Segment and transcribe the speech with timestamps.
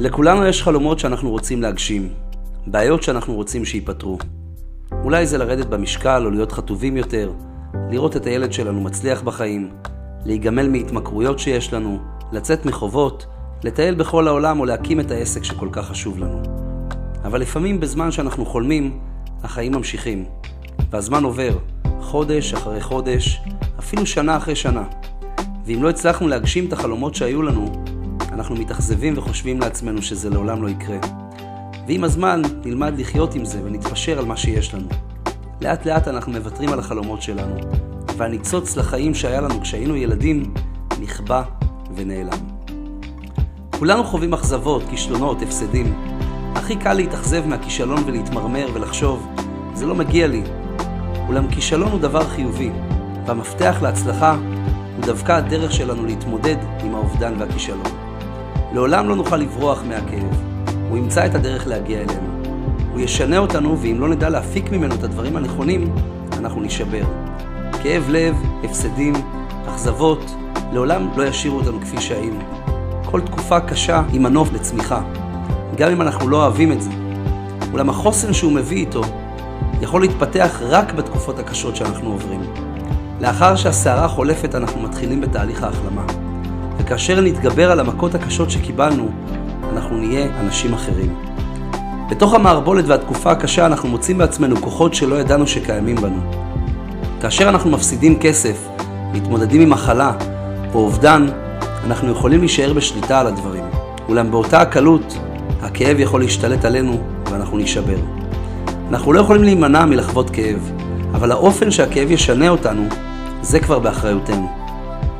[0.00, 2.08] לכולנו יש חלומות שאנחנו רוצים להגשים,
[2.66, 4.18] בעיות שאנחנו רוצים שייפתרו.
[5.04, 7.32] אולי זה לרדת במשקל או להיות חטובים יותר,
[7.90, 9.70] לראות את הילד שלנו מצליח בחיים,
[10.24, 11.98] להיגמל מהתמכרויות שיש לנו,
[12.32, 13.26] לצאת מחובות,
[13.64, 16.42] לטייל בכל העולם או להקים את העסק שכל כך חשוב לנו.
[17.24, 18.98] אבל לפעמים בזמן שאנחנו חולמים,
[19.42, 20.24] החיים ממשיכים,
[20.90, 21.58] והזמן עובר,
[22.00, 23.40] חודש אחרי חודש,
[23.78, 24.84] אפילו שנה אחרי שנה.
[25.66, 27.84] ואם לא הצלחנו להגשים את החלומות שהיו לנו,
[28.38, 30.98] אנחנו מתאכזבים וחושבים לעצמנו שזה לעולם לא יקרה.
[31.88, 34.88] ועם הזמן נלמד לחיות עם זה ונתפשר על מה שיש לנו.
[35.60, 37.56] לאט לאט אנחנו מוותרים על החלומות שלנו,
[38.16, 40.54] והניצוץ לחיים שהיה לנו כשהיינו ילדים
[41.00, 41.42] נכבה
[41.94, 42.38] ונעלם.
[43.78, 45.94] כולנו חווים אכזבות, כישלונות, הפסדים.
[46.54, 49.28] הכי קל להתאכזב מהכישלון ולהתמרמר ולחשוב,
[49.74, 50.42] זה לא מגיע לי.
[51.28, 52.70] אולם כישלון הוא דבר חיובי,
[53.26, 54.34] והמפתח להצלחה
[54.96, 58.07] הוא דווקא הדרך שלנו להתמודד עם האובדן והכישלון.
[58.72, 60.42] לעולם לא נוכל לברוח מהכאב,
[60.88, 62.28] הוא ימצא את הדרך להגיע אלינו.
[62.92, 65.94] הוא ישנה אותנו, ואם לא נדע להפיק ממנו את הדברים הנכונים,
[66.32, 67.02] אנחנו נשבר.
[67.82, 69.14] כאב לב, הפסדים,
[69.68, 70.34] אכזבות,
[70.72, 72.40] לעולם לא ישאירו אותנו כפי שהיינו.
[73.04, 75.02] כל תקופה קשה היא מנוף לצמיחה,
[75.76, 76.90] גם אם אנחנו לא אוהבים את זה.
[77.72, 79.02] אולם החוסן שהוא מביא איתו
[79.80, 82.40] יכול להתפתח רק בתקופות הקשות שאנחנו עוברים.
[83.20, 86.27] לאחר שהסערה חולפת אנחנו מתחילים בתהליך ההחלמה.
[86.88, 89.08] וכאשר נתגבר על המכות הקשות שקיבלנו,
[89.72, 91.14] אנחנו נהיה אנשים אחרים.
[92.10, 96.20] בתוך המערבולת והתקופה הקשה אנחנו מוצאים בעצמנו כוחות שלא ידענו שקיימים בנו.
[97.20, 98.68] כאשר אנחנו מפסידים כסף,
[99.12, 100.12] מתמודדים עם מחלה
[100.74, 101.26] או אובדן,
[101.84, 103.64] אנחנו יכולים להישאר בשליטה על הדברים.
[104.08, 105.18] אולם באותה הקלות,
[105.62, 107.98] הכאב יכול להשתלט עלינו ואנחנו נישבר.
[108.90, 110.70] אנחנו לא יכולים להימנע מלחוות כאב,
[111.12, 112.82] אבל האופן שהכאב ישנה אותנו,
[113.42, 114.57] זה כבר באחריותנו.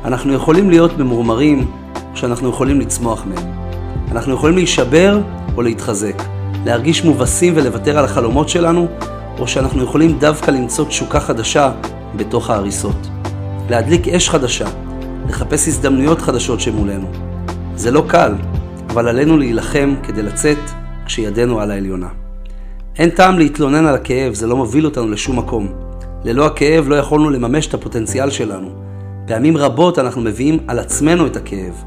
[0.05, 3.53] אנחנו יכולים להיות ממורמרים, או שאנחנו יכולים לצמוח מהם.
[4.11, 5.21] אנחנו יכולים להישבר
[5.57, 6.23] או להתחזק,
[6.65, 8.87] להרגיש מובסים ולוותר על החלומות שלנו,
[9.39, 11.71] או שאנחנו יכולים דווקא למצוא תשוקה חדשה
[12.15, 13.07] בתוך ההריסות.
[13.69, 14.67] להדליק אש חדשה,
[15.29, 17.07] לחפש הזדמנויות חדשות שמולנו.
[17.75, 18.33] זה לא קל,
[18.89, 20.57] אבל עלינו להילחם כדי לצאת
[21.05, 22.07] כשידנו על העליונה.
[22.97, 25.67] אין טעם להתלונן על הכאב, זה לא מוביל אותנו לשום מקום.
[26.23, 28.88] ללא הכאב לא יכולנו לממש את הפוטנציאל שלנו.
[29.29, 31.83] פעמים רבות אנחנו מביאים על עצמנו את הכאב.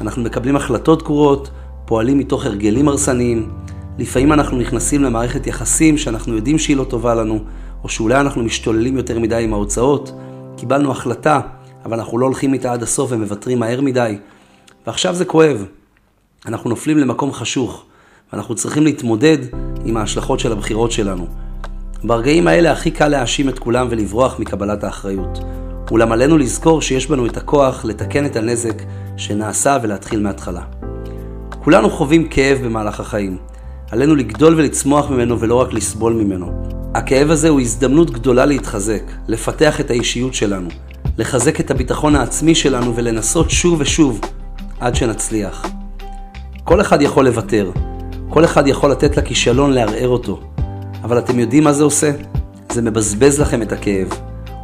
[0.00, 1.50] אנחנו מקבלים החלטות גרועות,
[1.84, 3.50] פועלים מתוך הרגלים הרסניים.
[3.98, 7.44] לפעמים אנחנו נכנסים למערכת יחסים שאנחנו יודעים שהיא לא טובה לנו,
[7.84, 10.12] או שאולי אנחנו משתוללים יותר מדי עם ההוצאות.
[10.56, 11.40] קיבלנו החלטה,
[11.84, 14.18] אבל אנחנו לא הולכים איתה עד הסוף ומוותרים מהר מדי.
[14.86, 15.64] ועכשיו זה כואב.
[16.46, 17.84] אנחנו נופלים למקום חשוך,
[18.32, 19.38] ואנחנו צריכים להתמודד
[19.84, 21.26] עם ההשלכות של הבחירות שלנו.
[22.04, 25.38] ברגעים האלה הכי קל להאשים את כולם ולברוח מקבלת האחריות.
[25.90, 28.82] אולם עלינו לזכור שיש בנו את הכוח לתקן את הנזק
[29.16, 30.62] שנעשה ולהתחיל מההתחלה.
[31.64, 33.38] כולנו חווים כאב במהלך החיים.
[33.90, 36.62] עלינו לגדול ולצמוח ממנו ולא רק לסבול ממנו.
[36.94, 40.68] הכאב הזה הוא הזדמנות גדולה להתחזק, לפתח את האישיות שלנו,
[41.18, 44.20] לחזק את הביטחון העצמי שלנו ולנסות שוב ושוב
[44.80, 45.66] עד שנצליח.
[46.64, 47.70] כל אחד יכול לוותר,
[48.28, 50.40] כל אחד יכול לתת לכישלון לערער אותו,
[51.04, 52.10] אבל אתם יודעים מה זה עושה?
[52.72, 54.08] זה מבזבז לכם את הכאב,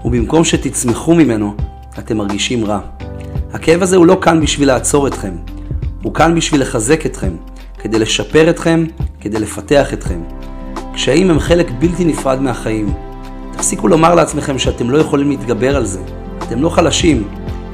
[0.05, 1.55] ובמקום שתצמחו ממנו,
[1.99, 2.81] אתם מרגישים רע.
[3.53, 5.33] הכאב הזה הוא לא כאן בשביל לעצור אתכם,
[6.03, 7.33] הוא כאן בשביל לחזק אתכם,
[7.79, 8.84] כדי לשפר אתכם,
[9.21, 10.21] כדי לפתח אתכם.
[10.95, 12.93] קשיים הם חלק בלתי נפרד מהחיים.
[13.53, 16.01] תפסיקו לומר לעצמכם שאתם לא יכולים להתגבר על זה.
[16.39, 17.28] אתם לא חלשים,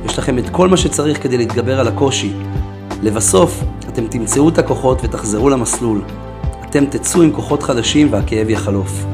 [0.04, 2.33] יש לכם את כל מה שצריך כדי להתגבר על הקושי.
[3.03, 6.03] לבסוף, אתם תמצאו את הכוחות ותחזרו למסלול.
[6.65, 9.04] אתם תצאו עם כוחות חדשים והכאב יחלוף.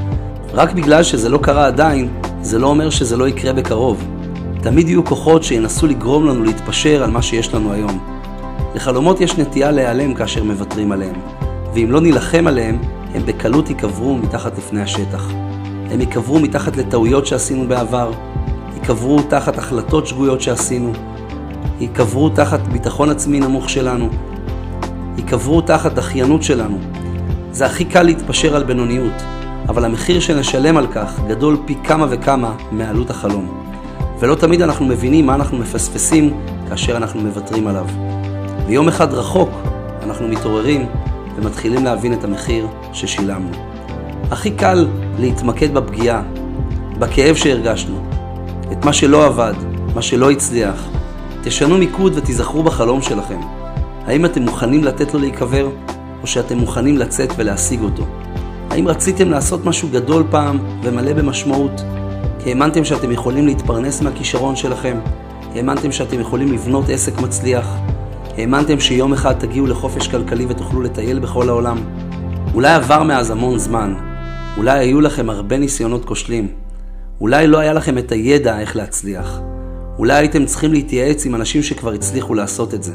[0.53, 2.09] רק בגלל שזה לא קרה עדיין,
[2.49, 4.05] זה לא אומר שזה לא יקרה בקרוב.
[4.63, 7.99] תמיד יהיו כוחות שינסו לגרום לנו להתפשר על מה שיש לנו היום.
[8.75, 11.15] לחלומות יש נטייה להיעלם כאשר מוותרים עליהם,
[11.75, 12.79] ואם לא נילחם עליהם,
[13.15, 15.31] הם בקלות ייקברו מתחת לפני השטח.
[15.91, 18.11] הם ייקברו מתחת לטעויות שעשינו בעבר,
[18.75, 20.93] ייקברו תחת החלטות שגויות שעשינו,
[21.81, 24.09] ייקברו תחת ביטחון עצמי נמוך שלנו,
[25.17, 26.79] ייקברו תחת דחיינות שלנו.
[27.53, 29.23] זה הכי קל להתפשר על בינוניות,
[29.69, 33.65] אבל המחיר שנשלם על כך גדול פי כמה וכמה מעלות החלום.
[34.21, 37.87] ולא תמיד אנחנו מבינים מה אנחנו מפספסים כאשר אנחנו מוותרים עליו.
[38.67, 39.51] ויום אחד רחוק
[40.03, 40.87] אנחנו מתעוררים
[41.37, 43.51] ומתחילים להבין את המחיר ששילמנו.
[44.31, 44.89] הכי קל
[45.19, 46.23] להתמקד בפגיעה,
[46.99, 48.09] בכאב שהרגשנו,
[48.73, 49.55] את מה שלא עבד,
[49.95, 50.89] מה שלא הצליח.
[51.43, 53.41] תשנו מיקוד ותיזכרו בחלום שלכם.
[54.07, 55.69] האם אתם מוכנים לתת לו להיקבר,
[56.23, 58.07] או שאתם מוכנים לצאת ולהשיג אותו?
[58.71, 61.81] האם רציתם לעשות משהו גדול פעם ומלא במשמעות?
[62.39, 64.99] כי האמנתם שאתם יכולים להתפרנס מהכישרון שלכם?
[65.55, 67.69] האמנתם שאתם יכולים לבנות עסק מצליח?
[68.37, 71.79] האמנתם שיום אחד תגיעו לחופש כלכלי ותוכלו לטייל בכל העולם?
[72.55, 73.95] אולי עבר מאז המון זמן,
[74.57, 76.49] אולי היו לכם הרבה ניסיונות כושלים,
[77.21, 79.41] אולי לא היה לכם את הידע איך להצליח,
[79.99, 82.95] אולי הייתם צריכים להתייעץ עם אנשים שכבר הצליחו לעשות את זה.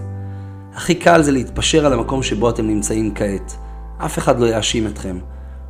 [0.76, 3.56] הכי קל זה להתפשר על המקום שבו אתם נמצאים כעת.
[3.98, 5.18] אף אחד לא יאשים אתכם.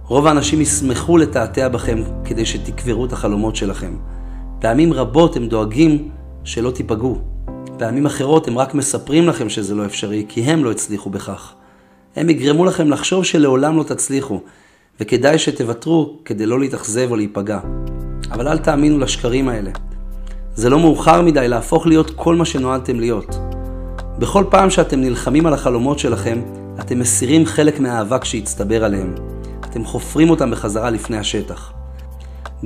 [0.08, 3.96] רוב האנשים ישמחו לתעתע בכם כדי שתקברו את החלומות שלכם.
[4.60, 6.10] פעמים רבות הם דואגים
[6.44, 7.18] שלא תיפגעו.
[7.78, 11.54] פעמים אחרות הם רק מספרים לכם שזה לא אפשרי, כי הם לא הצליחו בכך.
[12.16, 14.42] הם יגרמו לכם לחשוב שלעולם לא תצליחו,
[15.00, 17.60] וכדאי שתוותרו כדי לא להתאכזב או להיפגע.
[18.32, 19.72] אבל אל תאמינו לשקרים האלה.
[20.56, 23.36] זה לא מאוחר מדי להפוך להיות כל מה שנועדתם להיות.
[24.20, 26.42] בכל פעם שאתם נלחמים על החלומות שלכם,
[26.80, 29.33] אתם מסירים חלק מהאבק שהצטבר עליהם.
[29.74, 31.72] אתם חופרים אותם בחזרה לפני השטח.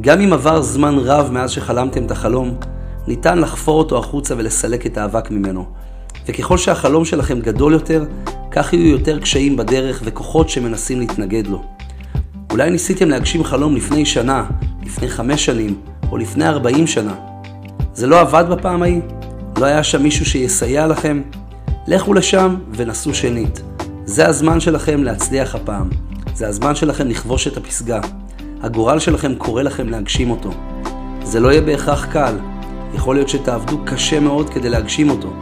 [0.02, 2.56] גם אם עבר זמן רב מאז שחלמתם את החלום,
[3.08, 5.66] ניתן לחפור אותו החוצה ולסלק את האבק ממנו.
[6.28, 8.06] וככל שהחלום שלכם גדול יותר,
[8.52, 11.64] כך יהיו יותר קשיים בדרך וכוחות שמנסים להתנגד לו.
[12.52, 14.46] אולי ניסיתם להגשים חלום לפני שנה,
[14.86, 15.82] לפני חמש שנים,
[16.12, 17.16] או לפני ארבעים שנה.
[17.94, 19.02] זה לא עבד בפעם ההיא?
[19.58, 21.22] לא היה שם מישהו שיסייע לכם?
[21.88, 23.62] לכו לשם ונסו שנית.
[24.06, 26.07] זה הזמן שלכם להצליח הפעם.
[26.38, 28.00] זה הזמן שלכם לכבוש את הפסגה.
[28.62, 30.50] הגורל שלכם קורא לכם להגשים אותו.
[31.24, 32.38] זה לא יהיה בהכרח קל.
[32.94, 35.34] יכול להיות שתעבדו קשה מאוד כדי להגשים אותו,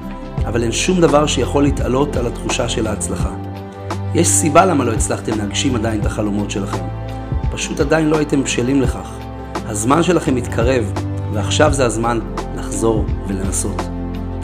[0.45, 3.29] אבל אין שום דבר שיכול להתעלות על התחושה של ההצלחה.
[4.13, 6.85] יש סיבה למה לא הצלחתם להגשים עדיין את החלומות שלכם.
[7.51, 9.09] פשוט עדיין לא הייתם בשלים לכך.
[9.55, 10.91] הזמן שלכם מתקרב,
[11.33, 12.19] ועכשיו זה הזמן
[12.57, 13.81] לחזור ולנסות.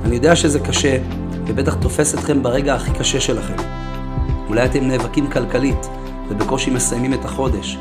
[0.06, 0.98] אני יודע שזה קשה,
[1.48, 3.56] ובטח תופס אתכם ברגע הכי קשה שלכם.
[4.50, 5.88] אולי אתם נאבקים כלכלית,
[6.32, 7.78] ובקושי מסיימים את החודש.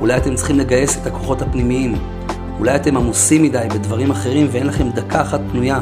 [0.00, 1.94] אולי אתם צריכים לגייס את הכוחות הפנימיים.
[2.58, 5.80] אולי אתם עמוסים מדי בדברים אחרים ואין לכם דקה אחת פנויה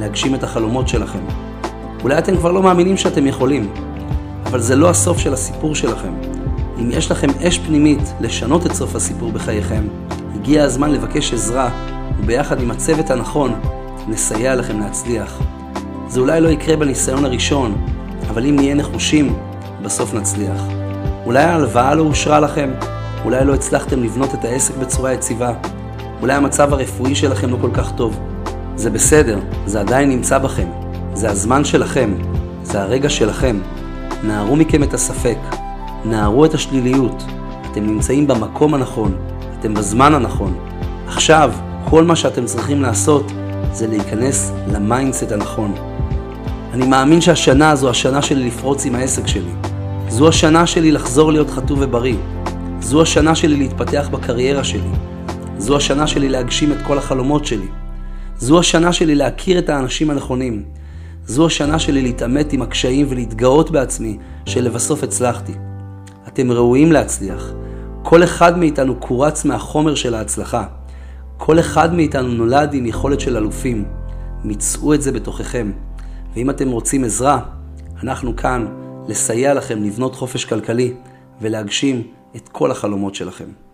[0.00, 1.18] להגשים את החלומות שלכם.
[2.02, 3.70] אולי אתם כבר לא מאמינים שאתם יכולים,
[4.46, 6.12] אבל זה לא הסוף של הסיפור שלכם.
[6.78, 9.82] אם יש לכם אש פנימית לשנות את סוף הסיפור בחייכם,
[10.34, 11.70] הגיע הזמן לבקש עזרה,
[12.18, 13.54] וביחד עם הצוות הנכון,
[14.08, 15.42] נסייע לכם להצליח.
[16.08, 17.76] זה אולי לא יקרה בניסיון הראשון,
[18.30, 19.36] אבל אם נהיה נחושים,
[19.82, 20.75] בסוף נצליח.
[21.26, 22.70] אולי ההלוואה לא אושרה לכם,
[23.24, 25.52] אולי לא הצלחתם לבנות את העסק בצורה יציבה,
[26.20, 28.20] אולי המצב הרפואי שלכם לא כל כך טוב.
[28.76, 30.66] זה בסדר, זה עדיין נמצא בכם.
[31.14, 32.14] זה הזמן שלכם,
[32.62, 33.58] זה הרגע שלכם.
[34.22, 35.38] נערו מכם את הספק,
[36.04, 37.22] נערו את השליליות.
[37.70, 39.16] אתם נמצאים במקום הנכון,
[39.60, 40.54] אתם בזמן הנכון.
[41.06, 41.52] עכשיו,
[41.84, 43.32] כל מה שאתם צריכים לעשות
[43.72, 45.74] זה להיכנס ל mindset הנכון.
[46.72, 49.65] אני מאמין שהשנה זו השנה שלי לפרוץ עם העסק שלי.
[50.08, 52.16] זו השנה שלי לחזור להיות חטוב ובריא.
[52.80, 54.90] זו השנה שלי להתפתח בקריירה שלי.
[55.58, 57.66] זו השנה שלי להגשים את כל החלומות שלי.
[58.38, 60.64] זו השנה שלי להכיר את האנשים הנכונים.
[61.26, 65.52] זו השנה שלי להתעמת עם הקשיים ולהתגאות בעצמי שלבסוף הצלחתי.
[66.28, 67.52] אתם ראויים להצליח.
[68.02, 70.64] כל אחד מאיתנו קורץ מהחומר של ההצלחה.
[71.36, 73.84] כל אחד מאיתנו נולד עם יכולת של אלופים.
[74.44, 75.72] מצאו את זה בתוככם.
[76.34, 77.38] ואם אתם רוצים עזרה,
[78.02, 78.66] אנחנו כאן
[79.08, 80.94] לסייע לכם לבנות חופש כלכלי
[81.40, 83.65] ולהגשים את כל החלומות שלכם.